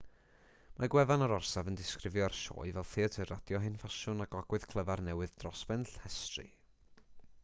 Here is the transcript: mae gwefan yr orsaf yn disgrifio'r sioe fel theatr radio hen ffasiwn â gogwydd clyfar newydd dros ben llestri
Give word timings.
mae 0.77 0.87
gwefan 0.93 1.23
yr 1.25 1.33
orsaf 1.35 1.67
yn 1.71 1.75
disgrifio'r 1.81 2.37
sioe 2.37 2.71
fel 2.77 2.87
theatr 2.95 3.29
radio 3.33 3.61
hen 3.67 3.77
ffasiwn 3.83 4.25
â 4.25 4.29
gogwydd 4.37 4.67
clyfar 4.73 5.05
newydd 5.09 5.37
dros 5.45 5.63
ben 5.73 5.85
llestri 5.93 6.47